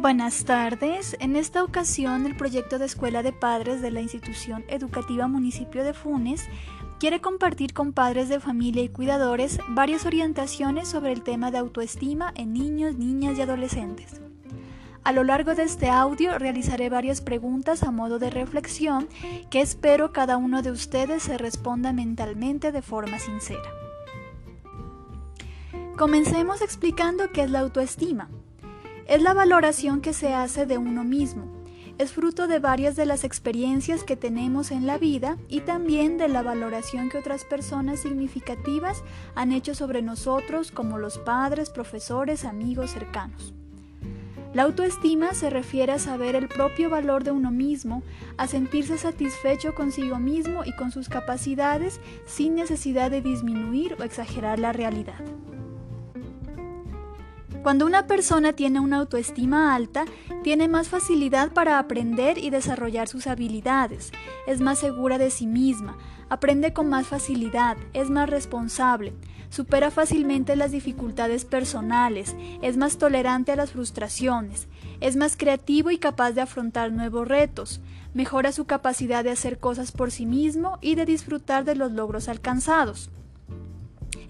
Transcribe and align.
Buenas 0.00 0.46
tardes. 0.46 1.14
En 1.20 1.36
esta 1.36 1.62
ocasión, 1.62 2.24
el 2.24 2.34
proyecto 2.34 2.78
de 2.78 2.86
Escuela 2.86 3.22
de 3.22 3.34
Padres 3.34 3.82
de 3.82 3.90
la 3.90 4.00
Institución 4.00 4.64
Educativa 4.68 5.28
Municipio 5.28 5.84
de 5.84 5.92
Funes 5.92 6.48
quiere 6.98 7.20
compartir 7.20 7.74
con 7.74 7.92
padres 7.92 8.30
de 8.30 8.40
familia 8.40 8.82
y 8.82 8.88
cuidadores 8.88 9.58
varias 9.68 10.06
orientaciones 10.06 10.88
sobre 10.88 11.12
el 11.12 11.22
tema 11.22 11.50
de 11.50 11.58
autoestima 11.58 12.32
en 12.34 12.54
niños, 12.54 12.96
niñas 12.96 13.36
y 13.36 13.42
adolescentes. 13.42 14.22
A 15.04 15.12
lo 15.12 15.22
largo 15.22 15.54
de 15.54 15.64
este 15.64 15.90
audio 15.90 16.38
realizaré 16.38 16.88
varias 16.88 17.20
preguntas 17.20 17.82
a 17.82 17.90
modo 17.90 18.18
de 18.18 18.30
reflexión 18.30 19.06
que 19.50 19.60
espero 19.60 20.14
cada 20.14 20.38
uno 20.38 20.62
de 20.62 20.70
ustedes 20.70 21.24
se 21.24 21.36
responda 21.36 21.92
mentalmente 21.92 22.72
de 22.72 22.80
forma 22.80 23.18
sincera. 23.18 23.68
Comencemos 25.98 26.62
explicando 26.62 27.30
qué 27.32 27.42
es 27.42 27.50
la 27.50 27.60
autoestima. 27.60 28.30
Es 29.10 29.20
la 29.22 29.34
valoración 29.34 30.02
que 30.02 30.12
se 30.12 30.34
hace 30.34 30.66
de 30.66 30.78
uno 30.78 31.02
mismo. 31.02 31.48
Es 31.98 32.12
fruto 32.12 32.46
de 32.46 32.60
varias 32.60 32.94
de 32.94 33.06
las 33.06 33.24
experiencias 33.24 34.04
que 34.04 34.14
tenemos 34.14 34.70
en 34.70 34.86
la 34.86 34.98
vida 34.98 35.36
y 35.48 35.62
también 35.62 36.16
de 36.16 36.28
la 36.28 36.42
valoración 36.44 37.08
que 37.08 37.18
otras 37.18 37.44
personas 37.44 37.98
significativas 37.98 39.02
han 39.34 39.50
hecho 39.50 39.74
sobre 39.74 40.00
nosotros 40.00 40.70
como 40.70 40.96
los 40.96 41.18
padres, 41.18 41.70
profesores, 41.70 42.44
amigos 42.44 42.92
cercanos. 42.92 43.52
La 44.54 44.62
autoestima 44.62 45.34
se 45.34 45.50
refiere 45.50 45.90
a 45.90 45.98
saber 45.98 46.36
el 46.36 46.46
propio 46.46 46.88
valor 46.88 47.24
de 47.24 47.32
uno 47.32 47.50
mismo, 47.50 48.04
a 48.36 48.46
sentirse 48.46 48.96
satisfecho 48.96 49.74
consigo 49.74 50.20
mismo 50.20 50.64
y 50.64 50.72
con 50.76 50.92
sus 50.92 51.08
capacidades 51.08 52.00
sin 52.26 52.54
necesidad 52.54 53.10
de 53.10 53.22
disminuir 53.22 53.96
o 53.98 54.04
exagerar 54.04 54.60
la 54.60 54.72
realidad. 54.72 55.18
Cuando 57.62 57.84
una 57.84 58.06
persona 58.06 58.54
tiene 58.54 58.80
una 58.80 58.96
autoestima 58.96 59.74
alta, 59.74 60.06
tiene 60.42 60.66
más 60.66 60.88
facilidad 60.88 61.52
para 61.52 61.78
aprender 61.78 62.38
y 62.38 62.48
desarrollar 62.48 63.06
sus 63.06 63.26
habilidades, 63.26 64.12
es 64.46 64.62
más 64.62 64.78
segura 64.78 65.18
de 65.18 65.30
sí 65.30 65.46
misma, 65.46 65.98
aprende 66.30 66.72
con 66.72 66.88
más 66.88 67.06
facilidad, 67.06 67.76
es 67.92 68.08
más 68.08 68.30
responsable, 68.30 69.12
supera 69.50 69.90
fácilmente 69.90 70.56
las 70.56 70.70
dificultades 70.70 71.44
personales, 71.44 72.34
es 72.62 72.78
más 72.78 72.96
tolerante 72.96 73.52
a 73.52 73.56
las 73.56 73.72
frustraciones, 73.72 74.66
es 75.00 75.16
más 75.16 75.36
creativo 75.36 75.90
y 75.90 75.98
capaz 75.98 76.32
de 76.32 76.40
afrontar 76.40 76.92
nuevos 76.92 77.28
retos, 77.28 77.82
mejora 78.14 78.52
su 78.52 78.64
capacidad 78.64 79.22
de 79.22 79.32
hacer 79.32 79.58
cosas 79.58 79.92
por 79.92 80.10
sí 80.10 80.24
mismo 80.24 80.78
y 80.80 80.94
de 80.94 81.04
disfrutar 81.04 81.66
de 81.66 81.74
los 81.74 81.92
logros 81.92 82.30
alcanzados. 82.30 83.10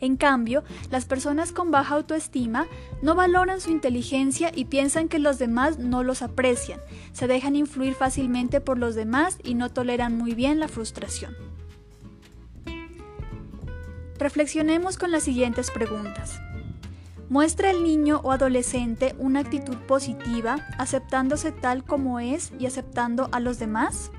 En 0.00 0.16
cambio, 0.16 0.64
las 0.90 1.04
personas 1.04 1.52
con 1.52 1.70
baja 1.70 1.94
autoestima 1.94 2.66
no 3.02 3.14
valoran 3.14 3.60
su 3.60 3.70
inteligencia 3.70 4.50
y 4.54 4.64
piensan 4.64 5.08
que 5.08 5.18
los 5.18 5.38
demás 5.38 5.78
no 5.78 6.02
los 6.02 6.22
aprecian, 6.22 6.80
se 7.12 7.26
dejan 7.26 7.54
influir 7.54 7.94
fácilmente 7.94 8.60
por 8.60 8.78
los 8.78 8.94
demás 8.94 9.38
y 9.44 9.54
no 9.54 9.70
toleran 9.70 10.16
muy 10.16 10.34
bien 10.34 10.58
la 10.58 10.68
frustración. 10.68 11.34
Reflexionemos 14.18 14.98
con 14.98 15.10
las 15.10 15.22
siguientes 15.22 15.70
preguntas. 15.70 16.40
¿Muestra 17.30 17.70
el 17.70 17.84
niño 17.84 18.20
o 18.24 18.32
adolescente 18.32 19.14
una 19.18 19.40
actitud 19.40 19.76
positiva, 19.76 20.66
aceptándose 20.78 21.52
tal 21.52 21.84
como 21.84 22.20
es 22.20 22.52
y 22.58 22.66
aceptando 22.66 23.28
a 23.32 23.40
los 23.40 23.58
demás? 23.58 24.10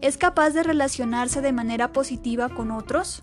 ¿Es 0.00 0.16
capaz 0.16 0.50
de 0.50 0.62
relacionarse 0.62 1.40
de 1.40 1.52
manera 1.52 1.92
positiva 1.92 2.50
con 2.50 2.70
otros? 2.70 3.22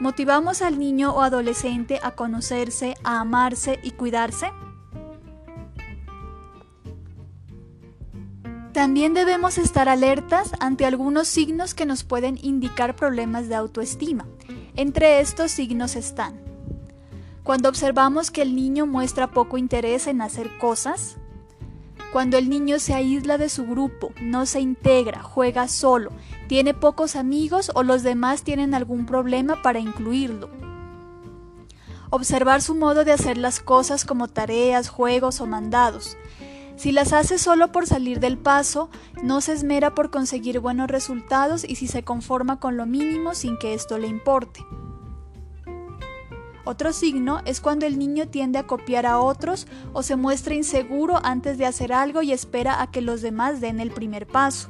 ¿Motivamos 0.00 0.62
al 0.62 0.78
niño 0.78 1.12
o 1.12 1.22
adolescente 1.22 2.00
a 2.02 2.12
conocerse, 2.12 2.94
a 3.02 3.20
amarse 3.20 3.78
y 3.82 3.92
cuidarse? 3.92 4.50
También 8.72 9.14
debemos 9.14 9.56
estar 9.56 9.88
alertas 9.88 10.52
ante 10.60 10.84
algunos 10.84 11.28
signos 11.28 11.74
que 11.74 11.86
nos 11.86 12.04
pueden 12.04 12.38
indicar 12.42 12.94
problemas 12.94 13.48
de 13.48 13.54
autoestima. 13.54 14.26
Entre 14.74 15.20
estos 15.20 15.50
signos 15.50 15.96
están 15.96 16.46
cuando 17.46 17.68
observamos 17.68 18.32
que 18.32 18.42
el 18.42 18.56
niño 18.56 18.86
muestra 18.86 19.30
poco 19.30 19.56
interés 19.56 20.08
en 20.08 20.20
hacer 20.20 20.58
cosas, 20.58 21.16
cuando 22.12 22.38
el 22.38 22.48
niño 22.48 22.78
se 22.78 22.94
aísla 22.94 23.38
de 23.38 23.48
su 23.48 23.66
grupo, 23.66 24.12
no 24.20 24.46
se 24.46 24.60
integra, 24.60 25.22
juega 25.22 25.68
solo, 25.68 26.12
tiene 26.48 26.74
pocos 26.74 27.16
amigos 27.16 27.70
o 27.74 27.82
los 27.82 28.02
demás 28.02 28.42
tienen 28.42 28.74
algún 28.74 29.06
problema 29.06 29.62
para 29.62 29.78
incluirlo. 29.78 30.48
Observar 32.10 32.62
su 32.62 32.74
modo 32.74 33.04
de 33.04 33.12
hacer 33.12 33.36
las 33.36 33.60
cosas 33.60 34.04
como 34.04 34.28
tareas, 34.28 34.88
juegos 34.88 35.40
o 35.40 35.46
mandados. 35.46 36.16
Si 36.76 36.92
las 36.92 37.12
hace 37.12 37.38
solo 37.38 37.72
por 37.72 37.86
salir 37.86 38.20
del 38.20 38.38
paso, 38.38 38.90
no 39.22 39.40
se 39.40 39.54
esmera 39.54 39.94
por 39.94 40.10
conseguir 40.10 40.60
buenos 40.60 40.88
resultados 40.88 41.64
y 41.64 41.76
si 41.76 41.88
se 41.88 42.04
conforma 42.04 42.60
con 42.60 42.76
lo 42.76 42.86
mínimo 42.86 43.34
sin 43.34 43.58
que 43.58 43.74
esto 43.74 43.98
le 43.98 44.06
importe. 44.06 44.64
Otro 46.68 46.92
signo 46.92 47.42
es 47.44 47.60
cuando 47.60 47.86
el 47.86 47.96
niño 47.96 48.26
tiende 48.26 48.58
a 48.58 48.66
copiar 48.66 49.06
a 49.06 49.20
otros 49.20 49.68
o 49.92 50.02
se 50.02 50.16
muestra 50.16 50.52
inseguro 50.52 51.20
antes 51.22 51.58
de 51.58 51.64
hacer 51.64 51.92
algo 51.92 52.22
y 52.22 52.32
espera 52.32 52.82
a 52.82 52.90
que 52.90 53.00
los 53.00 53.22
demás 53.22 53.60
den 53.60 53.78
el 53.78 53.92
primer 53.92 54.26
paso. 54.26 54.68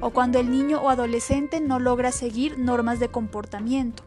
O 0.00 0.10
cuando 0.10 0.38
el 0.38 0.52
niño 0.52 0.80
o 0.80 0.88
adolescente 0.88 1.60
no 1.60 1.80
logra 1.80 2.12
seguir 2.12 2.60
normas 2.60 3.00
de 3.00 3.08
comportamiento. 3.08 4.04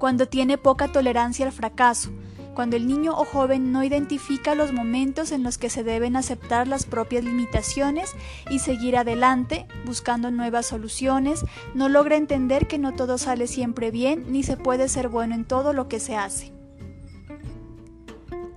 Cuando 0.00 0.26
tiene 0.26 0.58
poca 0.58 0.88
tolerancia 0.88 1.46
al 1.46 1.52
fracaso, 1.52 2.10
cuando 2.54 2.76
el 2.76 2.86
niño 2.86 3.12
o 3.12 3.24
joven 3.24 3.72
no 3.72 3.84
identifica 3.84 4.54
los 4.54 4.72
momentos 4.72 5.32
en 5.32 5.42
los 5.42 5.58
que 5.58 5.70
se 5.70 5.84
deben 5.84 6.16
aceptar 6.16 6.66
las 6.68 6.86
propias 6.86 7.24
limitaciones 7.24 8.14
y 8.50 8.60
seguir 8.60 8.96
adelante 8.96 9.66
buscando 9.84 10.30
nuevas 10.30 10.66
soluciones, 10.66 11.44
no 11.74 11.88
logra 11.88 12.16
entender 12.16 12.66
que 12.66 12.78
no 12.78 12.94
todo 12.94 13.18
sale 13.18 13.46
siempre 13.46 13.90
bien 13.90 14.24
ni 14.28 14.42
se 14.42 14.56
puede 14.56 14.88
ser 14.88 15.08
bueno 15.08 15.34
en 15.34 15.44
todo 15.44 15.72
lo 15.72 15.88
que 15.88 16.00
se 16.00 16.16
hace. 16.16 16.52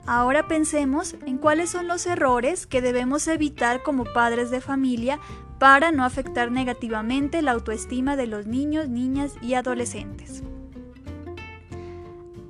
Ahora 0.06 0.48
pensemos 0.48 1.16
en 1.26 1.38
cuáles 1.38 1.70
son 1.70 1.88
los 1.88 2.06
errores 2.06 2.66
que 2.66 2.82
debemos 2.82 3.28
evitar 3.28 3.84
como 3.84 4.06
padres 4.06 4.50
de 4.52 4.62
familia 4.62 5.20
para 5.60 5.92
no 5.92 6.06
afectar 6.06 6.50
negativamente 6.50 7.42
la 7.42 7.52
autoestima 7.52 8.16
de 8.16 8.28
los 8.28 8.46
niños, 8.46 8.88
niñas 8.88 9.34
y 9.42 9.56
adolescentes. 9.56 10.44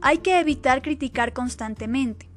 Hay 0.01 0.19
que 0.19 0.39
evitar 0.39 0.81
criticar 0.81 1.33
constantemente. 1.33 2.29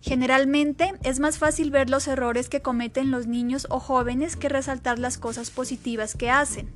Generalmente 0.00 0.92
es 1.02 1.20
más 1.20 1.38
fácil 1.38 1.70
ver 1.70 1.90
los 1.90 2.06
errores 2.06 2.48
que 2.48 2.62
cometen 2.62 3.10
los 3.10 3.26
niños 3.26 3.66
o 3.70 3.80
jóvenes 3.80 4.36
que 4.36 4.48
resaltar 4.48 4.98
las 4.98 5.18
cosas 5.18 5.50
positivas 5.50 6.14
que 6.14 6.30
hacen. 6.30 6.70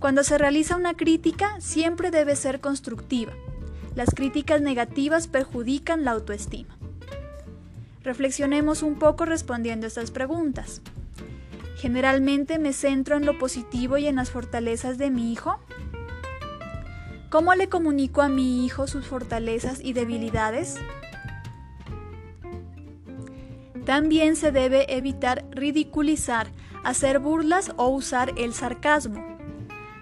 Cuando 0.00 0.24
se 0.24 0.38
realiza 0.38 0.76
una 0.76 0.94
crítica, 0.94 1.60
siempre 1.60 2.10
debe 2.10 2.36
ser 2.36 2.60
constructiva. 2.60 3.32
Las 3.94 4.14
críticas 4.14 4.62
negativas 4.62 5.28
perjudican 5.28 6.04
la 6.04 6.12
autoestima. 6.12 6.76
Reflexionemos 8.02 8.82
un 8.82 8.98
poco 8.98 9.26
respondiendo 9.26 9.86
estas 9.86 10.10
preguntas. 10.10 10.80
Generalmente 11.76 12.58
me 12.58 12.72
centro 12.72 13.16
en 13.16 13.26
lo 13.26 13.38
positivo 13.38 13.98
y 13.98 14.06
en 14.06 14.16
las 14.16 14.30
fortalezas 14.30 14.98
de 14.98 15.10
mi 15.10 15.32
hijo 15.32 15.58
¿Cómo 17.30 17.54
le 17.54 17.68
comunico 17.68 18.22
a 18.22 18.30
mi 18.30 18.64
hijo 18.64 18.86
sus 18.86 19.06
fortalezas 19.06 19.80
y 19.82 19.92
debilidades? 19.92 20.76
También 23.84 24.34
se 24.34 24.50
debe 24.50 24.96
evitar 24.96 25.44
ridiculizar, 25.50 26.46
hacer 26.84 27.18
burlas 27.18 27.72
o 27.76 27.88
usar 27.88 28.32
el 28.38 28.54
sarcasmo. 28.54 29.22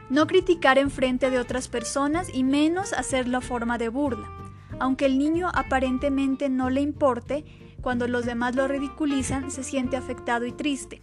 No 0.08 0.28
criticar 0.28 0.78
en 0.78 0.88
frente 0.88 1.30
de 1.30 1.40
otras 1.40 1.66
personas 1.66 2.28
y 2.32 2.44
menos 2.44 2.92
hacerlo 2.92 3.40
forma 3.40 3.76
de 3.76 3.88
burla. 3.88 4.28
Aunque 4.78 5.06
el 5.06 5.18
niño 5.18 5.48
aparentemente 5.52 6.48
no 6.48 6.70
le 6.70 6.80
importe, 6.80 7.44
cuando 7.80 8.06
los 8.06 8.24
demás 8.24 8.54
lo 8.54 8.68
ridiculizan 8.68 9.50
se 9.50 9.64
siente 9.64 9.96
afectado 9.96 10.46
y 10.46 10.52
triste. 10.52 11.02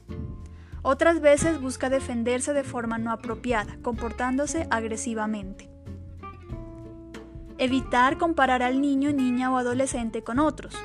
Otras 0.84 1.20
veces 1.20 1.60
busca 1.60 1.90
defenderse 1.90 2.54
de 2.54 2.64
forma 2.64 2.98
no 2.98 3.12
apropiada, 3.12 3.78
comportándose 3.82 4.68
agresivamente. 4.72 5.73
Evitar 7.64 8.18
comparar 8.18 8.62
al 8.62 8.82
niño, 8.82 9.14
niña 9.14 9.50
o 9.50 9.56
adolescente 9.56 10.22
con 10.22 10.38
otros. 10.38 10.76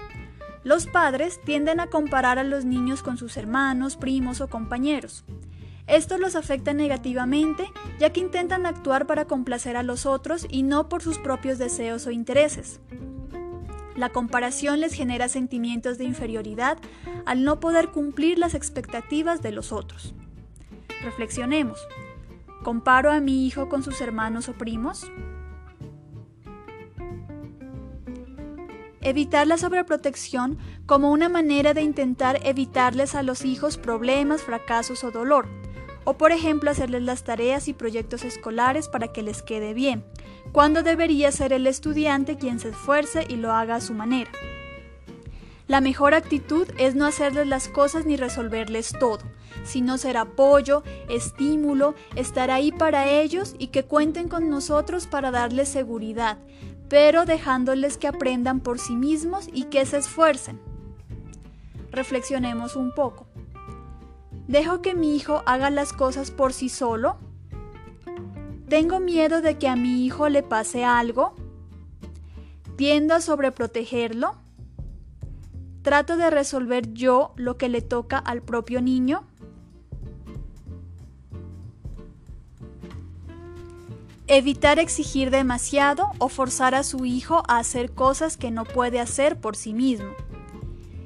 Los 0.62 0.86
padres 0.86 1.40
tienden 1.44 1.80
a 1.80 1.88
comparar 1.88 2.38
a 2.38 2.44
los 2.44 2.64
niños 2.64 3.02
con 3.02 3.19
sus 3.19 3.36
hermanos, 3.36 3.96
primos 3.96 4.40
o 4.40 4.46
compañeros. 4.46 5.25
Esto 5.88 6.19
los 6.19 6.36
afecta 6.36 6.75
negativamente 6.75 7.64
ya 7.98 8.12
que 8.12 8.20
intentan 8.20 8.64
actuar 8.64 9.08
para 9.08 9.25
complacer 9.25 9.76
a 9.76 9.82
los 9.82 10.06
otros 10.06 10.46
y 10.48 10.62
no 10.62 10.88
por 10.88 11.02
sus 11.02 11.19
propios 11.19 11.58
deseos 11.58 12.06
o 12.06 12.12
intereses. 12.12 12.78
La 13.96 14.10
comparación 14.10 14.78
les 14.78 14.94
genera 14.94 15.26
sentimientos 15.26 15.98
de 15.98 16.04
inferioridad 16.04 16.78
al 17.26 17.42
no 17.42 17.58
poder 17.58 17.88
cumplir 17.88 18.38
las 18.38 18.54
expectativas 18.54 19.42
de 19.42 19.50
los 19.50 19.72
otros. 19.72 20.14
Reflexionemos. 21.02 21.81
¿Comparo 22.62 23.10
a 23.10 23.19
mi 23.19 23.48
hijo 23.48 23.69
con 23.69 23.82
sus 23.82 24.00
hermanos 24.00 24.48
o 24.48 24.52
primos? 24.52 25.10
Evitar 29.00 29.46
la 29.46 29.58
sobreprotección 29.58 30.58
como 30.86 31.12
una 31.12 31.28
manera 31.28 31.74
de 31.74 31.82
intentar 31.82 32.40
evitarles 32.44 33.14
a 33.14 33.22
los 33.22 33.44
hijos 33.44 33.78
problemas, 33.78 34.42
fracasos 34.42 35.04
o 35.04 35.10
dolor. 35.10 35.48
O 36.04 36.14
por 36.14 36.32
ejemplo 36.32 36.70
hacerles 36.70 37.02
las 37.02 37.22
tareas 37.22 37.68
y 37.68 37.74
proyectos 37.74 38.24
escolares 38.24 38.88
para 38.88 39.08
que 39.08 39.22
les 39.22 39.42
quede 39.42 39.74
bien, 39.74 40.04
cuando 40.52 40.82
debería 40.82 41.30
ser 41.30 41.52
el 41.52 41.66
estudiante 41.66 42.36
quien 42.36 42.58
se 42.58 42.70
esfuerce 42.70 43.26
y 43.28 43.36
lo 43.36 43.52
haga 43.52 43.76
a 43.76 43.80
su 43.80 43.94
manera. 43.94 44.30
La 45.68 45.82
mejor 45.82 46.14
actitud 46.14 46.66
es 46.78 46.94
no 46.94 47.04
hacerles 47.04 47.46
las 47.46 47.68
cosas 47.68 48.06
ni 48.06 48.16
resolverles 48.16 48.90
todo, 48.98 49.20
sino 49.64 49.98
ser 49.98 50.16
apoyo, 50.16 50.82
estímulo, 51.10 51.94
estar 52.16 52.50
ahí 52.50 52.72
para 52.72 53.10
ellos 53.10 53.54
y 53.58 53.66
que 53.66 53.84
cuenten 53.84 54.28
con 54.28 54.48
nosotros 54.48 55.06
para 55.06 55.30
darles 55.30 55.68
seguridad, 55.68 56.38
pero 56.88 57.25
dejándoles 57.25 57.99
que 57.99 58.08
aprendan 58.08 58.61
por 58.61 58.79
sí 58.79 58.96
mismos 58.96 59.49
y 59.52 59.64
que 59.64 59.85
se 59.85 59.99
esfuercen. 59.99 60.61
Reflexionemos 61.90 62.76
un 62.76 62.93
poco. 62.93 63.26
¿Dejo 64.46 64.81
que 64.81 64.94
mi 64.94 65.14
hijo 65.14 65.43
haga 65.46 65.70
las 65.70 65.93
cosas 65.93 66.31
por 66.31 66.52
sí 66.52 66.69
solo? 66.69 67.19
¿Tengo 68.69 69.00
miedo 69.00 69.43
de 69.43 69.58
que 69.58 69.69
a 69.69 69.76
mi 69.76 70.05
hijo 70.05 70.29
le 70.29 70.43
pase 70.43 70.85
algo? 70.85 71.35
¿Tiendo 72.76 73.14
a 73.14 73.20
sobreprotegerlo? 73.20 74.37
¿Trato 75.82 76.17
de 76.17 76.31
resolver 76.31 76.93
yo 76.93 77.32
lo 77.37 77.56
que 77.56 77.69
le 77.69 77.82
toca 77.82 78.19
al 78.19 78.43
propio 78.43 78.81
niño? 78.81 79.25
Evitar 84.30 84.78
exigir 84.78 85.30
demasiado 85.30 86.10
o 86.19 86.28
forzar 86.28 86.75
a 86.75 86.82
su 86.82 87.06
hijo 87.06 87.42
a 87.48 87.56
hacer 87.56 87.92
cosas 87.92 88.36
que 88.36 88.50
no 88.50 88.64
puede 88.66 89.00
hacer 89.00 89.40
por 89.40 89.56
sí 89.56 89.72
mismo. 89.72 90.10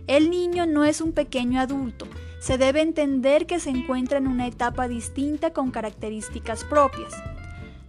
El 0.08 0.28
niño 0.28 0.66
no 0.66 0.84
es 0.84 1.00
un 1.00 1.12
pequeño 1.12 1.60
adulto, 1.60 2.08
se 2.40 2.58
debe 2.58 2.80
entender 2.80 3.46
que 3.46 3.60
se 3.60 3.70
encuentra 3.70 4.19
en 4.19 4.26
una 4.26 4.48
etapa 4.48 4.88
distinta 4.88 5.52
con 5.52 5.70
características 5.70 6.64
propias. 6.64 7.14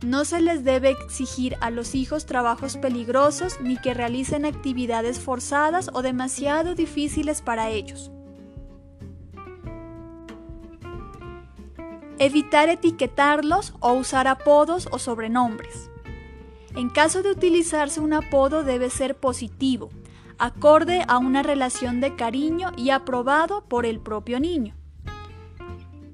No 0.06 0.24
se 0.24 0.39
les 0.39 0.63
debe 0.63 0.91
exigir 0.91 1.57
a 1.62 1.71
los 1.71 1.95
hijos 1.95 2.27
trabajos 2.27 2.77
peligrosos 2.77 3.59
ni 3.59 3.77
que 3.77 3.95
realicen 3.95 4.45
actividades 4.45 5.19
forzadas 5.19 5.89
o 5.94 6.03
demasiado 6.03 6.75
difíciles 6.75 7.41
para 7.41 7.71
ellos. 7.71 8.12
Evitar 12.25 12.70
etiquetarlos 12.70 13.74
o 13.81 13.92
usar 13.92 14.30
apodos 14.30 14.88
o 14.94 14.98
sobrenombres. 14.98 15.92
En 16.74 16.88
caso 16.90 17.22
de 17.22 17.30
utilizarse 17.30 18.00
un 18.00 18.14
apodo 18.14 18.64
debe 18.64 18.90
ser 18.90 19.18
positivo, 19.18 19.90
acorde 20.38 21.04
a 21.10 21.18
una 21.18 21.44
relación 21.44 22.00
de 22.00 22.16
cariño 22.16 22.72
y 22.78 22.92
aprobado 22.92 23.66
por 23.66 23.86
el 23.86 24.00
propio 24.00 24.40
niño. 24.40 24.74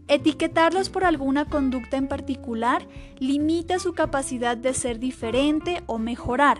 Etiquetarlos 0.07 0.89
por 0.89 1.03
alguna 1.03 1.45
conducta 1.45 1.97
en 1.97 2.07
particular 2.07 2.87
limita 3.19 3.77
su 3.77 3.93
capacidad 3.93 4.57
de 4.57 4.73
ser 4.73 4.97
diferente 4.97 5.83
o 5.85 5.99
mejorar, 5.99 6.59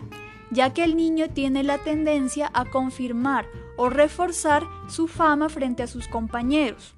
ya 0.52 0.76
que 0.76 0.84
el 0.84 0.96
niño 0.96 1.28
tiene 1.28 1.64
la 1.64 1.80
tendencia 1.80 2.52
a 2.54 2.66
confirmar 2.66 3.48
o 3.78 3.90
reforzar 3.90 4.68
su 4.88 5.08
fama 5.08 5.50
frente 5.50 5.82
a 5.82 5.88
sus 5.88 6.08
compañeros. 6.08 6.94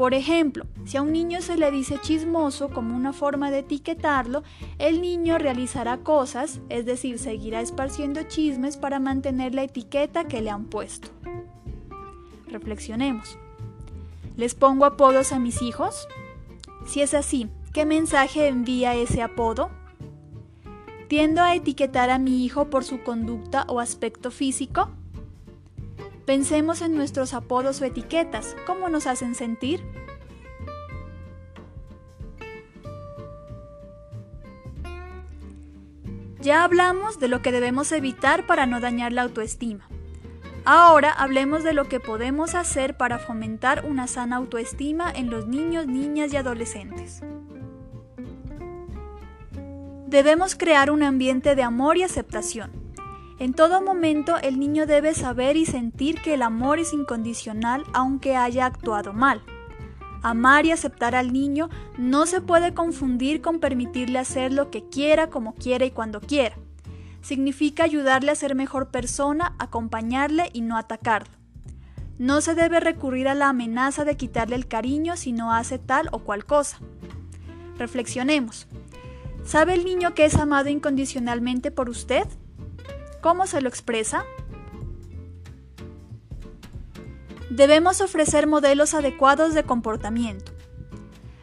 Por 0.00 0.14
ejemplo, 0.14 0.64
si 0.86 0.96
a 0.96 1.02
un 1.02 1.12
niño 1.12 1.42
se 1.42 1.58
le 1.58 1.70
dice 1.70 1.98
chismoso 2.00 2.70
como 2.70 2.96
una 2.96 3.12
forma 3.12 3.50
de 3.50 3.58
etiquetarlo, 3.58 4.42
el 4.78 5.02
niño 5.02 5.36
realizará 5.36 5.98
cosas, 5.98 6.62
es 6.70 6.86
decir, 6.86 7.18
seguirá 7.18 7.60
esparciendo 7.60 8.22
chismes 8.22 8.78
para 8.78 8.98
mantener 8.98 9.54
la 9.54 9.64
etiqueta 9.64 10.24
que 10.24 10.40
le 10.40 10.48
han 10.48 10.64
puesto. 10.64 11.10
Reflexionemos. 12.48 13.36
¿Les 14.38 14.54
pongo 14.54 14.86
apodos 14.86 15.34
a 15.34 15.38
mis 15.38 15.60
hijos? 15.60 16.08
Si 16.86 17.02
es 17.02 17.12
así, 17.12 17.50
¿qué 17.74 17.84
mensaje 17.84 18.48
envía 18.48 18.94
ese 18.94 19.20
apodo? 19.20 19.68
¿Tiendo 21.08 21.42
a 21.42 21.54
etiquetar 21.54 22.08
a 22.08 22.18
mi 22.18 22.42
hijo 22.42 22.70
por 22.70 22.84
su 22.84 23.02
conducta 23.02 23.66
o 23.68 23.80
aspecto 23.80 24.30
físico? 24.30 24.88
Pensemos 26.30 26.80
en 26.80 26.94
nuestros 26.94 27.34
apodos 27.34 27.80
o 27.80 27.84
etiquetas, 27.84 28.54
¿cómo 28.64 28.88
nos 28.88 29.08
hacen 29.08 29.34
sentir? 29.34 29.82
Ya 36.40 36.62
hablamos 36.62 37.18
de 37.18 37.26
lo 37.26 37.42
que 37.42 37.50
debemos 37.50 37.90
evitar 37.90 38.46
para 38.46 38.66
no 38.66 38.78
dañar 38.78 39.12
la 39.12 39.22
autoestima. 39.22 39.88
Ahora 40.64 41.10
hablemos 41.10 41.64
de 41.64 41.72
lo 41.72 41.88
que 41.88 41.98
podemos 41.98 42.54
hacer 42.54 42.96
para 42.96 43.18
fomentar 43.18 43.84
una 43.84 44.06
sana 44.06 44.36
autoestima 44.36 45.10
en 45.10 45.30
los 45.30 45.48
niños, 45.48 45.88
niñas 45.88 46.32
y 46.32 46.36
adolescentes. 46.36 47.22
Debemos 50.06 50.54
crear 50.54 50.92
un 50.92 51.02
ambiente 51.02 51.56
de 51.56 51.64
amor 51.64 51.96
y 51.96 52.04
aceptación. 52.04 52.79
En 53.40 53.54
todo 53.54 53.80
momento 53.80 54.36
el 54.36 54.60
niño 54.60 54.84
debe 54.84 55.14
saber 55.14 55.56
y 55.56 55.64
sentir 55.64 56.20
que 56.20 56.34
el 56.34 56.42
amor 56.42 56.78
es 56.78 56.92
incondicional 56.92 57.84
aunque 57.94 58.36
haya 58.36 58.66
actuado 58.66 59.14
mal. 59.14 59.42
Amar 60.22 60.66
y 60.66 60.72
aceptar 60.72 61.14
al 61.14 61.32
niño 61.32 61.70
no 61.96 62.26
se 62.26 62.42
puede 62.42 62.74
confundir 62.74 63.40
con 63.40 63.58
permitirle 63.58 64.18
hacer 64.18 64.52
lo 64.52 64.70
que 64.70 64.86
quiera, 64.90 65.30
como 65.30 65.54
quiera 65.54 65.86
y 65.86 65.90
cuando 65.90 66.20
quiera. 66.20 66.54
Significa 67.22 67.82
ayudarle 67.82 68.30
a 68.30 68.34
ser 68.34 68.54
mejor 68.54 68.90
persona, 68.90 69.54
acompañarle 69.58 70.50
y 70.52 70.60
no 70.60 70.76
atacarlo. 70.76 71.32
No 72.18 72.42
se 72.42 72.54
debe 72.54 72.78
recurrir 72.78 73.26
a 73.26 73.34
la 73.34 73.48
amenaza 73.48 74.04
de 74.04 74.18
quitarle 74.18 74.54
el 74.54 74.68
cariño 74.68 75.16
si 75.16 75.32
no 75.32 75.54
hace 75.54 75.78
tal 75.78 76.10
o 76.12 76.18
cual 76.18 76.44
cosa. 76.44 76.78
Reflexionemos. 77.78 78.68
¿Sabe 79.46 79.72
el 79.72 79.86
niño 79.86 80.12
que 80.12 80.26
es 80.26 80.36
amado 80.36 80.68
incondicionalmente 80.68 81.70
por 81.70 81.88
usted? 81.88 82.26
¿Cómo 83.20 83.46
se 83.46 83.60
lo 83.60 83.68
expresa? 83.68 84.24
Debemos 87.50 88.00
ofrecer 88.00 88.46
modelos 88.46 88.94
adecuados 88.94 89.54
de 89.54 89.64
comportamiento. 89.64 90.52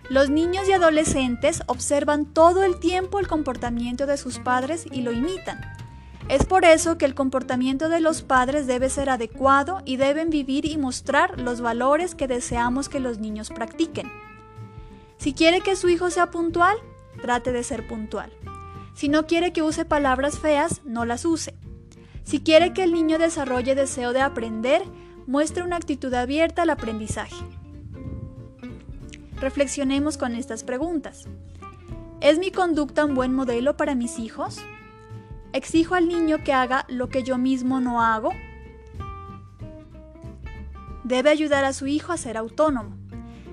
Los 0.10 0.30
niños 0.30 0.68
y 0.70 0.72
adolescentes 0.72 1.62
observan 1.68 2.26
todo 2.26 2.64
el 2.64 2.80
tiempo 2.80 3.20
el 3.20 3.28
comportamiento 3.28 4.06
de 4.06 4.18
sus 4.18 4.40
padres 4.40 4.86
y 4.90 5.02
lo 5.02 5.12
imitan. 5.12 5.60
Es 6.30 6.46
por 6.46 6.66
eso 6.66 6.98
que 6.98 7.06
el 7.06 7.14
comportamiento 7.14 7.90
de 7.90 8.00
los 8.00 8.22
padres 8.22 8.68
debe 8.68 8.90
ser 8.90 9.10
adecuado 9.10 9.82
y 9.86 9.98
deben 9.98 10.30
vivir 10.30 10.66
y 10.66 10.78
mostrar 10.78 11.40
los 11.40 11.62
valores 11.62 12.16
que 12.16 12.28
deseamos 12.28 12.90
que 12.90 13.00
los 13.00 13.20
niños 13.20 13.50
practiquen. 13.50 14.12
Si 15.18 15.34
quiere 15.34 15.62
que 15.62 15.76
su 15.76 15.90
hijo 15.90 16.10
sea 16.10 16.32
puntual, 16.32 16.78
trate 17.22 17.52
de 17.52 17.64
ser 17.64 17.88
puntual. 17.88 18.32
Si 18.94 19.10
no 19.10 19.28
quiere 19.28 19.54
que 19.54 19.62
use 19.62 19.86
palabras 19.86 20.40
feas, 20.40 20.82
no 20.84 21.06
las 21.06 21.24
use. 21.24 21.54
Si 22.28 22.42
quiere 22.42 22.74
que 22.74 22.84
el 22.84 22.92
niño 22.92 23.18
desarrolle 23.18 23.74
deseo 23.74 24.12
de 24.12 24.20
aprender, 24.20 24.84
muestre 25.28 25.64
una 25.64 25.78
actitud 25.78 26.14
abierta 26.14 26.64
al 26.64 26.70
aprendizaje. 26.72 27.42
Reflexionemos 29.40 30.18
con 30.18 30.36
estas 30.36 30.66
preguntas. 30.66 31.24
¿Es 32.20 32.38
mi 32.38 32.52
conducta 32.52 33.06
un 33.06 33.16
buen 33.16 33.34
modelo 33.34 33.78
para 33.78 33.96
mis 33.96 34.20
hijos? 34.20 34.58
¿Exijo 35.54 35.96
al 35.96 36.10
niño 36.10 36.44
que 36.44 36.52
haga 36.52 36.84
lo 36.90 37.08
que 37.08 37.24
yo 37.24 37.38
mismo 37.38 37.80
no 37.80 38.02
hago? 38.02 38.34
Debe 41.06 41.30
ayudar 41.30 41.64
a 41.64 41.72
su 41.72 41.88
hijo 41.88 42.12
a 42.12 42.18
ser 42.18 42.36
autónomo. 42.36 43.07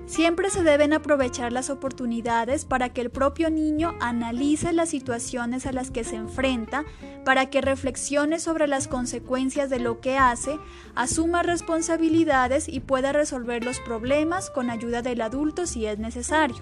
Siempre 0.07 0.51
se 0.51 0.61
deben 0.61 0.93
aprovechar 0.93 1.51
las 1.51 1.71
oportunidades 1.71 2.63
para 2.63 2.89
que 2.89 3.01
el 3.01 3.09
propio 3.09 3.49
niño 3.49 3.95
analice 3.99 4.71
las 4.71 4.89
situaciones 4.89 5.65
a 5.65 5.71
las 5.71 5.89
que 5.89 6.03
se 6.03 6.15
enfrenta, 6.15 6.85
para 7.23 7.49
que 7.49 7.61
reflexione 7.61 8.39
sobre 8.39 8.67
las 8.67 8.87
consecuencias 8.87 9.71
de 9.71 9.79
lo 9.79 10.01
que 10.01 10.17
hace, 10.17 10.59
asuma 10.93 11.41
responsabilidades 11.41 12.69
y 12.69 12.81
pueda 12.81 13.13
resolver 13.13 13.65
los 13.65 13.79
problemas 13.79 14.51
con 14.51 14.69
ayuda 14.69 15.01
del 15.01 15.21
adulto 15.21 15.65
si 15.65 15.87
es 15.87 15.97
necesario. 15.97 16.57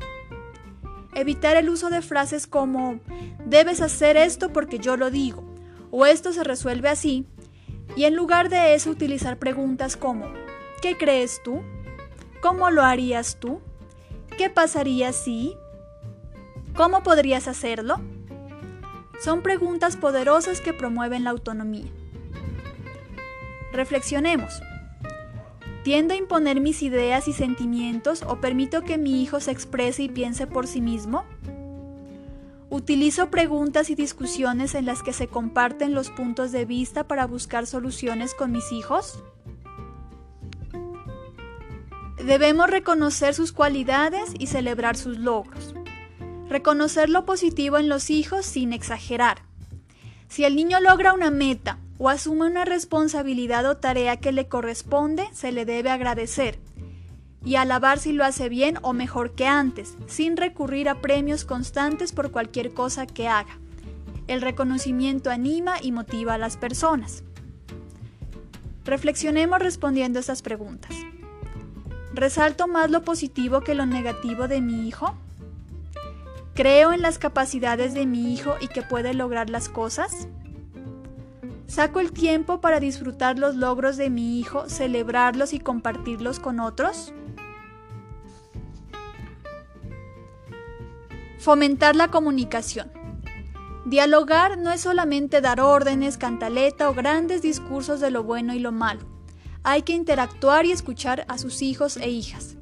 Evitar 1.14 1.58
el 1.58 1.70
uso 1.70 1.90
de 1.90 2.02
frases 2.02 2.48
como 2.48 3.02
debes 3.46 3.82
hacer 3.82 4.16
esto 4.16 4.54
porque 4.54 4.80
yo 4.80 4.96
lo 4.96 5.12
digo 5.12 5.44
o 5.92 6.06
esto 6.06 6.32
se 6.34 6.44
resuelve 6.44 6.90
así 6.90 7.28
y 7.96 8.06
en 8.06 8.16
lugar 8.16 8.50
de 8.50 8.74
eso 8.74 8.90
utilizar 8.90 9.38
preguntas 9.38 9.96
como 9.96 10.26
¿qué 10.82 10.98
crees 10.98 11.42
tú? 11.44 11.62
¿Cómo 12.44 12.72
lo 12.72 12.84
harías 12.84 13.38
tú? 13.40 13.62
¿Qué 14.38 14.50
pasaría 14.50 15.14
si? 15.14 15.56
¿Cómo 16.76 17.02
podrías 17.02 17.48
hacerlo? 17.48 18.02
Son 19.24 19.42
preguntas 19.42 19.96
poderosas 19.96 20.60
que 20.60 20.74
promueven 20.74 21.24
la 21.24 21.30
autonomía. 21.30 21.90
Reflexionemos. 23.72 24.62
¿Tiendo 25.86 26.16
a 26.16 26.18
imponer 26.18 26.60
mis 26.60 26.84
ideas 26.84 27.30
y 27.30 27.34
sentimientos 27.34 28.24
o 28.24 28.42
permito 28.42 28.82
que 28.82 28.98
mi 28.98 29.24
hijo 29.24 29.40
se 29.40 29.52
exprese 29.52 30.04
y 30.04 30.10
piense 30.10 30.46
por 30.46 30.68
sí 30.68 30.82
mismo? 30.82 31.24
Utilizo 32.70 33.32
preguntas 33.32 33.90
y 33.90 33.96
discusiones 33.96 34.76
en 34.76 34.86
las 34.86 35.02
que 35.02 35.14
se 35.14 35.28
comparten 35.28 35.94
los 35.94 36.10
puntos 36.10 36.52
de 36.52 36.66
vista 36.66 37.08
para 37.08 37.26
buscar 37.26 37.68
soluciones 37.68 38.34
con 38.34 38.52
mis 38.52 38.70
hijos. 38.74 39.24
Debemos 42.26 42.70
reconocer 42.70 43.34
sus 43.34 43.52
cualidades 43.52 44.32
y 44.40 44.48
celebrar 44.48 44.96
sus 44.96 45.18
logros. 45.18 45.76
Reconocer 46.48 47.10
lo 47.10 47.26
positivo 47.26 47.78
en 47.78 47.90
los 47.90 48.10
hijos 48.10 48.46
sin 48.46 48.72
exagerar. 48.72 49.42
Si 50.30 50.46
el 50.46 50.56
niño 50.56 50.80
logra 50.80 51.14
una 51.14 51.32
meta 51.32 51.80
o 51.98 52.10
asume 52.10 52.46
una 52.48 52.64
responsabilidad 52.64 53.70
o 53.70 53.76
tarea 53.76 54.18
que 54.18 54.32
le 54.32 54.48
corresponde, 54.48 55.28
se 55.34 55.52
le 55.52 55.66
debe 55.66 55.90
agradecer 55.90 56.60
y 57.46 57.56
alabar 57.56 58.00
si 58.00 58.14
lo 58.14 58.24
hace 58.24 58.48
bien 58.48 58.78
o 58.84 58.94
mejor 58.94 59.36
que 59.36 59.46
antes, 59.46 59.98
sin 60.08 60.38
recurrir 60.38 60.88
a 60.88 61.02
premios 61.02 61.44
constantes 61.44 62.14
por 62.14 62.32
cualquier 62.32 62.74
cosa 62.74 63.06
que 63.06 63.28
haga. 63.28 63.60
El 64.28 64.42
reconocimiento 64.42 65.30
anima 65.30 65.76
y 65.82 65.92
motiva 65.92 66.36
a 66.36 66.38
las 66.38 66.56
personas. 66.56 67.24
Reflexionemos 68.86 69.60
respondiendo 69.60 70.20
estas 70.20 70.42
preguntas. 70.42 70.96
¿Resalto 72.14 72.68
más 72.68 72.92
lo 72.92 73.02
positivo 73.02 73.62
que 73.62 73.74
lo 73.74 73.88
negativo 73.88 74.48
de 74.48 74.62
mi 74.62 74.88
hijo? 74.88 75.16
¿Creo 76.54 76.94
en 76.94 77.02
las 77.02 77.18
capacidades 77.18 77.96
de 77.96 78.06
mi 78.06 78.32
hijo 78.32 78.56
y 78.62 78.68
que 78.68 78.84
puede 78.84 79.16
lograr 79.16 79.50
las 79.50 79.68
cosas? 79.68 80.28
¿Saco 81.66 82.00
el 82.00 82.12
tiempo 82.12 82.62
para 82.62 82.80
disfrutar 82.80 83.40
los 83.40 83.56
logros 83.56 83.98
de 83.98 84.12
mi 84.12 84.40
hijo, 84.40 84.70
celebrarlos 84.70 85.54
y 85.54 85.60
compartirlos 85.60 86.40
con 86.40 86.60
otros? 86.60 87.12
Fomentar 91.40 91.96
la 91.96 92.10
comunicación. 92.10 92.92
Dialogar 93.86 94.60
no 94.60 94.72
es 94.72 94.82
solamente 94.82 95.42
dar 95.42 95.60
órdenes, 95.60 96.20
cantaleta 96.20 96.92
o 96.92 96.94
grandes 96.94 97.42
discursos 97.42 98.00
de 98.00 98.12
lo 98.12 98.24
bueno 98.24 98.54
y 98.54 98.60
lo 98.60 98.72
malo. 98.72 99.13
Hay 99.64 99.84
que 99.84 99.94
interactuar 99.94 100.66
y 100.66 100.72
escuchar 100.72 101.26
a 101.30 101.38
sus 101.38 101.62
hijos 101.62 101.98
e 101.98 102.10
hijas. 102.10 102.58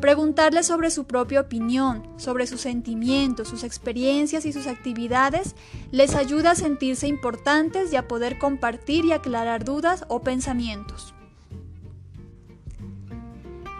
Preguntarles 0.00 0.66
sobre 0.66 0.90
su 0.90 1.06
propia 1.06 1.40
opinión, 1.40 2.06
sobre 2.18 2.46
sus 2.46 2.60
sentimientos, 2.60 3.48
sus 3.48 3.64
experiencias 3.64 4.44
y 4.44 4.52
sus 4.52 4.66
actividades 4.66 5.56
les 5.90 6.14
ayuda 6.14 6.52
a 6.52 6.54
sentirse 6.54 7.08
importantes 7.08 7.92
y 7.92 7.96
a 7.96 8.06
poder 8.06 8.38
compartir 8.38 9.06
y 9.06 9.12
aclarar 9.12 9.64
dudas 9.64 10.04
o 10.08 10.20
pensamientos. 10.20 11.14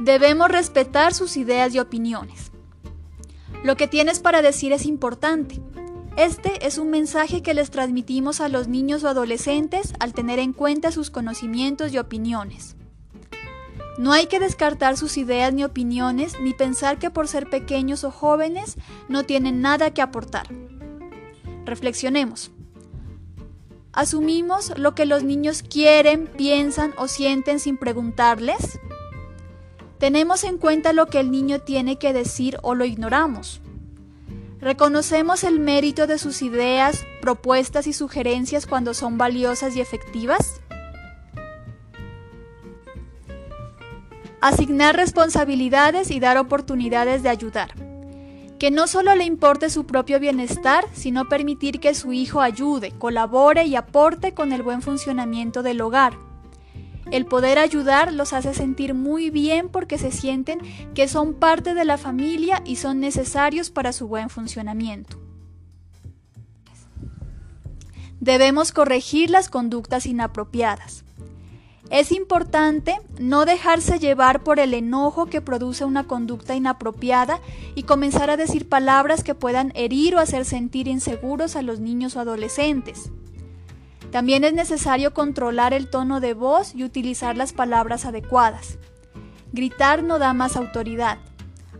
Debemos 0.01 0.49
respetar 0.49 1.13
sus 1.13 1.37
ideas 1.37 1.75
y 1.75 1.79
opiniones. 1.79 2.51
Lo 3.63 3.77
que 3.77 3.87
tienes 3.89 4.21
para 4.21 4.43
decir 4.43 4.73
es 4.73 4.87
importante. 4.87 5.61
Este 6.19 6.67
es 6.67 6.79
un 6.79 6.91
mensaje 6.91 7.45
que 7.45 7.55
les 7.55 7.71
transmitimos 7.71 8.41
a 8.41 8.49
los 8.49 8.67
niños 8.67 9.05
o 9.05 9.09
adolescentes 9.09 9.93
al 10.01 10.15
tener 10.15 10.41
en 10.41 10.53
cuenta 10.53 10.91
sus 10.91 11.13
conocimientos 11.13 11.93
y 11.93 11.99
opiniones. 11.99 12.75
No 13.99 14.11
hay 14.11 14.27
que 14.27 14.41
descartar 14.41 14.97
sus 14.97 15.17
ideas 15.17 15.55
ni 15.55 15.63
opiniones 15.63 16.41
ni 16.41 16.55
pensar 16.55 16.99
que 16.99 17.11
por 17.11 17.29
ser 17.29 17.49
pequeños 17.49 18.03
o 18.03 18.11
jóvenes 18.11 18.79
no 19.09 19.23
tienen 19.23 19.61
nada 19.61 19.95
que 19.95 20.03
aportar. 20.03 20.49
Reflexionemos. 21.65 22.51
¿Asumimos 23.93 24.77
lo 24.77 24.97
que 24.97 25.07
los 25.07 25.23
niños 25.23 25.63
quieren, 25.63 26.27
piensan 26.27 26.95
o 26.99 27.07
sienten 27.07 27.61
sin 27.61 27.77
preguntarles? 27.77 28.81
¿Tenemos 29.99 30.43
en 30.43 30.59
cuenta 30.59 30.93
lo 30.93 31.07
que 31.07 31.21
el 31.21 31.31
niño 31.31 31.61
tiene 31.61 31.97
que 31.97 32.13
decir 32.13 32.59
o 32.63 32.75
lo 32.75 32.85
ignoramos? 32.85 33.61
¿Reconocemos 34.61 35.45
el 35.45 35.61
mérito 35.61 36.09
de 36.09 36.19
sus 36.19 36.43
ideas, 36.43 37.07
propuestas 37.21 37.87
y 37.87 37.93
sugerencias 37.93 38.67
cuando 38.67 38.93
son 38.93 39.17
valiosas 39.17 39.77
y 39.77 39.81
efectivas? 39.81 40.61
Asignar 44.41 44.97
responsabilidades 44.97 46.11
y 46.11 46.19
dar 46.19 46.39
oportunidades 46.39 47.23
de 47.23 47.29
ayudar. 47.29 47.73
Que 48.59 48.73
no 48.73 48.89
solo 48.89 49.15
le 49.15 49.25
importe 49.25 49.71
su 49.71 49.87
propio 49.87 50.19
bienestar, 50.19 50.85
sino 50.93 51.29
permitir 51.29 51.79
que 51.79 51.95
su 51.95 52.13
hijo 52.13 52.41
ayude, 52.41 52.93
colabore 52.99 53.65
y 53.67 53.77
aporte 53.77 54.35
con 54.35 54.53
el 54.53 54.65
buen 54.65 54.83
funcionamiento 54.83 55.63
del 55.63 55.81
hogar. 55.81 56.28
El 57.11 57.25
poder 57.25 57.59
ayudar 57.59 58.13
los 58.13 58.33
hace 58.33 58.53
sentir 58.53 58.93
muy 58.93 59.31
bien 59.31 59.69
porque 59.71 59.97
se 59.99 60.13
sienten 60.13 60.59
que 60.95 61.09
son 61.09 61.35
parte 61.35 61.75
de 61.75 61.85
la 61.85 61.97
familia 61.97 62.63
y 62.67 62.77
son 62.77 63.01
necesarios 63.01 63.71
para 63.71 63.93
su 63.93 64.09
buen 64.09 64.29
funcionamiento. 64.29 65.19
Debemos 68.21 68.73
corregir 68.73 69.31
las 69.31 69.49
conductas 69.49 70.05
inapropiadas. 70.05 71.05
Es 71.91 72.13
importante 72.13 72.99
no 73.19 73.47
dejarse 73.47 73.99
llevar 73.99 74.43
por 74.43 74.61
el 74.61 74.75
enojo 74.75 75.27
que 75.27 75.41
produce 75.41 75.87
una 75.87 76.05
conducta 76.05 76.55
inapropiada 76.55 77.41
y 77.75 77.85
comenzar 77.85 78.29
a 78.29 78.37
decir 78.37 78.69
palabras 78.69 79.25
que 79.25 79.35
puedan 79.35 79.73
herir 79.75 80.15
o 80.15 80.19
hacer 80.19 80.45
sentir 80.45 80.89
inseguros 80.89 81.57
a 81.57 81.63
los 81.63 81.81
niños 81.81 82.17
o 82.17 82.21
adolescentes. 82.21 83.11
También 84.11 84.45
es 84.45 84.55
necesario 84.55 85.13
controlar 85.13 85.75
el 85.75 85.91
tono 85.91 86.21
de 86.21 86.33
voz 86.33 86.75
y 86.75 86.83
utilizar 86.83 87.37
las 87.37 87.53
palabras 87.53 88.07
adecuadas. 88.07 88.79
Gritar 89.53 90.03
no 90.03 90.19
da 90.19 90.33
más 90.33 90.57
autoridad. 90.57 91.19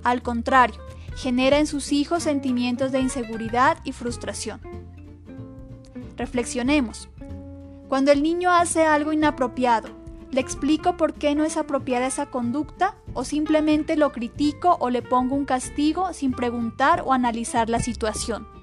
Al 0.03 0.23
contrario, 0.23 0.81
genera 1.17 1.59
en 1.59 1.67
sus 1.67 1.91
hijos 1.93 2.23
sentimientos 2.23 2.93
de 2.93 3.01
inseguridad 3.01 3.79
y 3.85 3.93
frustración. 3.93 4.61
Reflexionemos. 6.17 7.09
Cuando 7.89 8.13
el 8.13 8.23
niño 8.23 8.53
hace 8.53 8.85
algo 8.85 9.13
inapropiado, 9.15 9.89
¿le 10.31 10.43
explico 10.43 10.99
por 10.99 11.15
qué 11.15 11.35
no 11.35 11.45
es 11.45 11.57
apropiada 11.57 12.07
esa 12.07 12.27
conducta 12.27 12.95
o 13.15 13.25
simplemente 13.25 13.97
lo 13.97 14.13
critico 14.13 14.77
o 14.81 14.91
le 14.91 15.01
pongo 15.01 15.35
un 15.35 15.47
castigo 15.47 16.13
sin 16.13 16.33
preguntar 16.33 17.03
o 17.07 17.15
analizar 17.15 17.71
la 17.71 17.81
situación? 17.81 18.58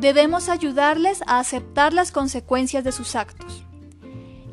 Debemos 0.00 0.48
ayudarles 0.48 1.22
a 1.26 1.38
aceptar 1.38 1.92
las 1.92 2.10
consecuencias 2.10 2.84
de 2.84 2.92
sus 2.92 3.14
actos. 3.14 3.64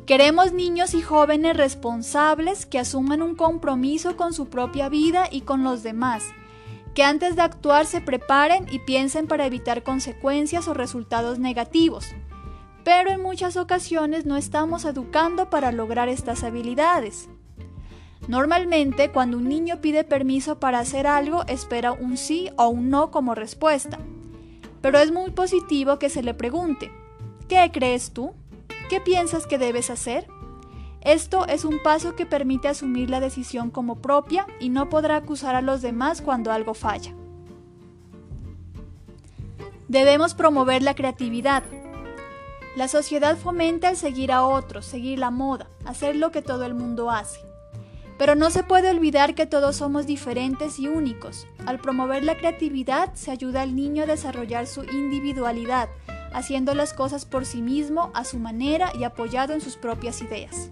Queremos 0.04 0.52
niños 0.52 0.94
y 0.94 1.02
jóvenes 1.02 1.56
responsables 1.56 2.66
que 2.66 2.78
asuman 2.78 3.22
un 3.22 3.34
compromiso 3.34 4.16
con 4.16 4.32
su 4.32 4.48
propia 4.48 4.88
vida 4.88 5.26
y 5.30 5.42
con 5.42 5.64
los 5.64 5.82
demás, 5.82 6.24
que 6.94 7.02
antes 7.02 7.34
de 7.36 7.42
actuar 7.42 7.86
se 7.86 8.00
preparen 8.00 8.66
y 8.70 8.78
piensen 8.80 9.26
para 9.26 9.46
evitar 9.46 9.82
consecuencias 9.82 10.68
o 10.68 10.74
resultados 10.74 11.38
negativos. 11.38 12.06
Pero 12.84 13.10
en 13.10 13.22
muchas 13.22 13.56
ocasiones 13.56 14.24
no 14.26 14.36
estamos 14.36 14.84
educando 14.84 15.50
para 15.50 15.72
lograr 15.72 16.08
estas 16.08 16.42
habilidades. 16.42 17.28
Normalmente, 18.28 19.10
cuando 19.10 19.38
un 19.38 19.48
niño 19.48 19.80
pide 19.80 20.04
permiso 20.04 20.58
para 20.58 20.78
hacer 20.78 21.06
algo, 21.06 21.44
espera 21.46 21.92
un 21.92 22.18
sí 22.18 22.50
o 22.56 22.68
un 22.68 22.90
no 22.90 23.10
como 23.10 23.34
respuesta. 23.34 23.98
Pero 24.80 24.98
es 24.98 25.12
muy 25.12 25.30
positivo 25.30 25.98
que 25.98 26.08
se 26.08 26.22
le 26.22 26.34
pregunte, 26.34 26.90
¿qué 27.48 27.70
crees 27.72 28.12
tú? 28.12 28.32
¿Qué 28.88 29.00
piensas 29.00 29.46
que 29.46 29.58
debes 29.58 29.90
hacer? 29.90 30.26
Esto 31.00 31.46
es 31.46 31.64
un 31.64 31.82
paso 31.82 32.16
que 32.16 32.26
permite 32.26 32.68
asumir 32.68 33.10
la 33.10 33.20
decisión 33.20 33.70
como 33.70 34.00
propia 34.00 34.46
y 34.60 34.68
no 34.68 34.88
podrá 34.88 35.16
acusar 35.16 35.54
a 35.54 35.62
los 35.62 35.82
demás 35.82 36.22
cuando 36.22 36.52
algo 36.52 36.74
falla. 36.74 37.14
Debemos 39.88 40.34
promover 40.34 40.82
la 40.82 40.94
creatividad. 40.94 41.62
La 42.76 42.88
sociedad 42.88 43.36
fomenta 43.36 43.88
el 43.88 43.96
seguir 43.96 44.32
a 44.32 44.44
otros, 44.44 44.84
seguir 44.84 45.18
la 45.18 45.30
moda, 45.30 45.68
hacer 45.84 46.14
lo 46.14 46.30
que 46.30 46.42
todo 46.42 46.64
el 46.64 46.74
mundo 46.74 47.10
hace. 47.10 47.47
Pero 48.18 48.34
no 48.34 48.50
se 48.50 48.64
puede 48.64 48.90
olvidar 48.90 49.34
que 49.34 49.46
todos 49.46 49.76
somos 49.76 50.06
diferentes 50.06 50.78
y 50.80 50.88
únicos. 50.88 51.46
Al 51.66 51.78
promover 51.78 52.24
la 52.24 52.36
creatividad 52.36 53.14
se 53.14 53.30
ayuda 53.30 53.62
al 53.62 53.76
niño 53.76 54.02
a 54.02 54.06
desarrollar 54.06 54.66
su 54.66 54.82
individualidad, 54.82 55.88
haciendo 56.32 56.74
las 56.74 56.92
cosas 56.92 57.24
por 57.24 57.46
sí 57.46 57.62
mismo, 57.62 58.10
a 58.14 58.24
su 58.24 58.38
manera 58.38 58.92
y 58.98 59.04
apoyado 59.04 59.52
en 59.54 59.60
sus 59.60 59.76
propias 59.76 60.20
ideas. 60.20 60.70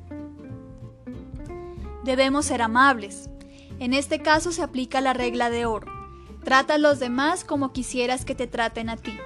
Debemos 2.04 2.46
ser 2.46 2.62
amables. 2.62 3.30
En 3.78 3.94
este 3.94 4.20
caso 4.20 4.52
se 4.52 4.62
aplica 4.62 5.00
la 5.00 5.12
regla 5.12 5.48
de 5.50 5.66
oro. 5.66 5.92
Trata 6.44 6.74
a 6.74 6.78
los 6.78 6.98
demás 6.98 7.44
como 7.44 7.72
quisieras 7.72 8.24
que 8.24 8.34
te 8.34 8.46
traten 8.46 8.88
a 8.88 8.96
ti. 8.96 9.16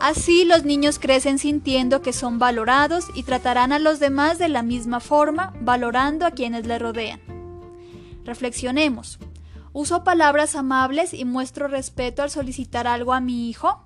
Así 0.00 0.44
los 0.44 0.64
niños 0.64 0.98
crecen 0.98 1.38
sintiendo 1.38 2.02
que 2.02 2.12
son 2.12 2.38
valorados 2.38 3.06
y 3.14 3.22
tratarán 3.22 3.72
a 3.72 3.78
los 3.78 3.98
demás 3.98 4.38
de 4.38 4.48
la 4.48 4.62
misma 4.62 5.00
forma, 5.00 5.54
valorando 5.60 6.26
a 6.26 6.32
quienes 6.32 6.66
le 6.66 6.78
rodean. 6.78 7.25
Reflexionemos. 8.26 9.20
¿Uso 9.72 10.02
palabras 10.02 10.56
amables 10.56 11.14
y 11.14 11.24
muestro 11.24 11.68
respeto 11.68 12.24
al 12.24 12.30
solicitar 12.30 12.88
algo 12.88 13.12
a 13.12 13.20
mi 13.20 13.48
hijo? 13.48 13.84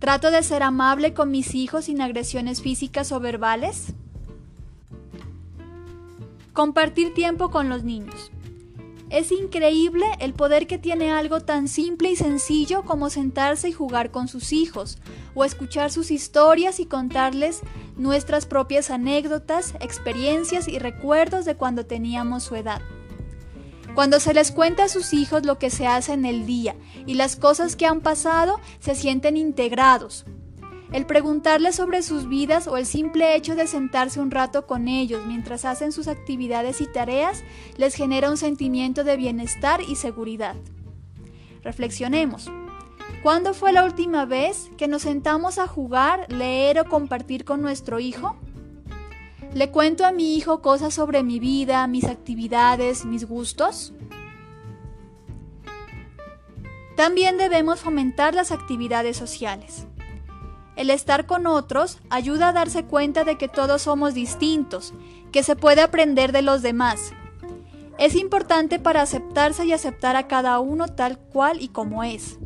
¿Trato 0.00 0.32
de 0.32 0.42
ser 0.42 0.64
amable 0.64 1.14
con 1.14 1.30
mis 1.30 1.54
hijos 1.54 1.84
sin 1.84 2.00
agresiones 2.00 2.60
físicas 2.62 3.12
o 3.12 3.20
verbales? 3.20 3.94
Compartir 6.52 7.14
tiempo 7.14 7.50
con 7.50 7.68
los 7.68 7.84
niños. 7.84 8.32
Es 9.08 9.30
increíble 9.30 10.04
el 10.18 10.34
poder 10.34 10.66
que 10.66 10.76
tiene 10.76 11.12
algo 11.12 11.40
tan 11.40 11.68
simple 11.68 12.10
y 12.10 12.16
sencillo 12.16 12.82
como 12.82 13.08
sentarse 13.08 13.68
y 13.68 13.72
jugar 13.72 14.10
con 14.10 14.26
sus 14.26 14.52
hijos, 14.52 14.98
o 15.34 15.44
escuchar 15.44 15.92
sus 15.92 16.10
historias 16.10 16.80
y 16.80 16.86
contarles 16.86 17.60
nuestras 17.96 18.46
propias 18.46 18.90
anécdotas, 18.90 19.74
experiencias 19.80 20.66
y 20.66 20.80
recuerdos 20.80 21.44
de 21.44 21.54
cuando 21.54 21.86
teníamos 21.86 22.42
su 22.42 22.56
edad. 22.56 22.82
Cuando 23.98 24.20
se 24.20 24.32
les 24.32 24.52
cuenta 24.52 24.84
a 24.84 24.88
sus 24.88 25.12
hijos 25.12 25.44
lo 25.44 25.58
que 25.58 25.70
se 25.70 25.88
hace 25.88 26.12
en 26.12 26.24
el 26.24 26.46
día 26.46 26.76
y 27.04 27.14
las 27.14 27.34
cosas 27.34 27.74
que 27.74 27.84
han 27.84 28.00
pasado, 28.00 28.60
se 28.78 28.94
sienten 28.94 29.36
integrados, 29.36 30.24
el 30.92 31.04
preguntarles 31.04 31.74
sobre 31.74 32.04
sus 32.04 32.28
vidas 32.28 32.68
o 32.68 32.76
el 32.76 32.86
simple 32.86 33.34
hecho 33.34 33.56
de 33.56 33.66
sentarse 33.66 34.20
un 34.20 34.30
rato 34.30 34.68
con 34.68 34.86
ellos 34.86 35.26
mientras 35.26 35.64
hacen 35.64 35.90
sus 35.90 36.06
actividades 36.06 36.80
y 36.80 36.86
tareas 36.86 37.42
les 37.76 37.96
genera 37.96 38.30
un 38.30 38.36
sentimiento 38.36 39.02
de 39.02 39.16
bienestar 39.16 39.80
y 39.80 39.96
seguridad. 39.96 40.54
Reflexionemos. 41.64 42.52
¿Cuándo 43.24 43.52
fue 43.52 43.72
la 43.72 43.82
última 43.82 44.26
vez 44.26 44.70
que 44.76 44.86
nos 44.86 45.02
sentamos 45.02 45.58
a 45.58 45.66
jugar, 45.66 46.32
leer 46.32 46.78
o 46.78 46.88
compartir 46.88 47.44
con 47.44 47.62
nuestro 47.62 47.98
hijo? 47.98 48.36
¿Le 49.54 49.70
cuento 49.70 50.04
a 50.04 50.12
mi 50.12 50.36
hijo 50.36 50.60
cosas 50.60 50.92
sobre 50.92 51.22
mi 51.22 51.38
vida, 51.38 51.86
mis 51.86 52.04
actividades, 52.04 53.06
mis 53.06 53.26
gustos? 53.26 53.94
También 56.96 57.38
debemos 57.38 57.80
fomentar 57.80 58.34
las 58.34 58.52
actividades 58.52 59.16
sociales. 59.16 59.86
El 60.76 60.90
estar 60.90 61.26
con 61.26 61.46
otros 61.46 61.98
ayuda 62.10 62.48
a 62.48 62.52
darse 62.52 62.84
cuenta 62.84 63.24
de 63.24 63.38
que 63.38 63.48
todos 63.48 63.82
somos 63.82 64.14
distintos, 64.14 64.92
que 65.32 65.42
se 65.42 65.56
puede 65.56 65.80
aprender 65.80 66.32
de 66.32 66.42
los 66.42 66.60
demás. 66.60 67.12
Es 67.98 68.14
importante 68.14 68.78
para 68.78 69.00
aceptarse 69.00 69.64
y 69.64 69.72
aceptar 69.72 70.14
a 70.14 70.28
cada 70.28 70.60
uno 70.60 70.88
tal 70.88 71.18
cual 71.18 71.62
y 71.62 71.68
como 71.68 72.04
es. 72.04 72.38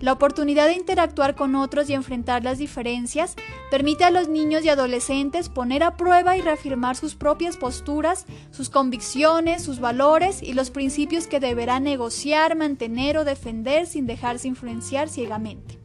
La 0.00 0.12
oportunidad 0.12 0.66
de 0.66 0.74
interactuar 0.74 1.34
con 1.34 1.56
otros 1.56 1.90
y 1.90 1.94
enfrentar 1.94 2.44
las 2.44 2.58
diferencias 2.58 3.34
permite 3.68 4.04
a 4.04 4.12
los 4.12 4.28
niños 4.28 4.64
y 4.64 4.68
adolescentes 4.68 5.48
poner 5.48 5.82
a 5.82 5.96
prueba 5.96 6.36
y 6.36 6.40
reafirmar 6.40 6.94
sus 6.94 7.16
propias 7.16 7.56
posturas, 7.56 8.24
sus 8.52 8.70
convicciones, 8.70 9.64
sus 9.64 9.80
valores 9.80 10.40
y 10.40 10.52
los 10.52 10.70
principios 10.70 11.26
que 11.26 11.40
deberán 11.40 11.82
negociar, 11.82 12.56
mantener 12.56 13.18
o 13.18 13.24
defender 13.24 13.86
sin 13.86 14.06
dejarse 14.06 14.46
influenciar 14.46 15.08
ciegamente. 15.08 15.80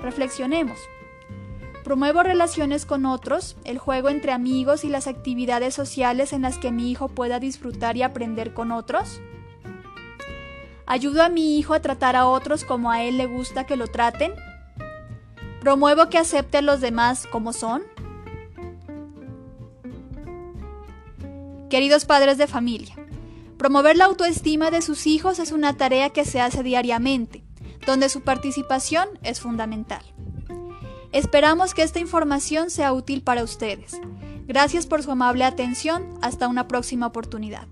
Reflexionemos. 0.00 0.78
Promuevo 1.84 2.22
relaciones 2.22 2.86
con 2.86 3.04
otros, 3.04 3.56
el 3.64 3.78
juego 3.78 4.08
entre 4.08 4.32
amigos 4.32 4.82
y 4.82 4.88
las 4.88 5.06
actividades 5.06 5.74
sociales 5.74 6.32
en 6.32 6.42
las 6.42 6.58
que 6.58 6.72
mi 6.72 6.90
hijo 6.90 7.08
pueda 7.08 7.38
disfrutar 7.38 7.98
y 7.98 8.02
aprender 8.02 8.54
con 8.54 8.72
otros. 8.72 9.20
¿Ayudo 10.86 11.22
a 11.22 11.28
mi 11.28 11.58
hijo 11.58 11.74
a 11.74 11.80
tratar 11.80 12.16
a 12.16 12.26
otros 12.26 12.64
como 12.64 12.90
a 12.90 13.02
él 13.02 13.18
le 13.18 13.26
gusta 13.26 13.66
que 13.66 13.76
lo 13.76 13.88
traten? 13.88 14.32
¿Promuevo 15.60 16.08
que 16.08 16.18
acepte 16.18 16.58
a 16.58 16.62
los 16.62 16.80
demás 16.80 17.26
como 17.30 17.52
son? 17.52 17.82
Queridos 21.68 22.04
padres 22.04 22.38
de 22.38 22.46
familia, 22.46 22.94
promover 23.58 23.96
la 23.96 24.04
autoestima 24.04 24.70
de 24.70 24.80
sus 24.80 25.06
hijos 25.08 25.40
es 25.40 25.50
una 25.50 25.76
tarea 25.76 26.10
que 26.10 26.24
se 26.24 26.40
hace 26.40 26.62
diariamente 26.62 27.46
donde 27.86 28.08
su 28.08 28.20
participación 28.20 29.08
es 29.22 29.40
fundamental. 29.40 30.02
Esperamos 31.12 31.72
que 31.72 31.82
esta 31.82 32.00
información 32.00 32.68
sea 32.68 32.92
útil 32.92 33.22
para 33.22 33.42
ustedes. 33.42 33.98
Gracias 34.46 34.86
por 34.86 35.02
su 35.02 35.10
amable 35.12 35.44
atención. 35.44 36.18
Hasta 36.20 36.48
una 36.48 36.68
próxima 36.68 37.06
oportunidad. 37.06 37.66